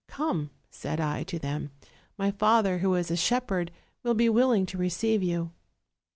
'Come,' 0.07 0.49
said 0.71 0.99
I 0.99 1.21
to 1.25 1.37
them; 1.37 1.69
'iny 2.19 2.31
father, 2.31 2.79
who 2.79 2.95
is 2.95 3.11
a 3.11 3.15
shepherd, 3.15 3.69
will 4.01 4.15
be 4.15 4.29
willing 4.29 4.65
to 4.65 4.77
receive 4.79 5.21
you.' 5.21 5.51